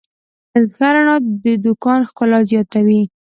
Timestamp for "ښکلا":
2.09-2.39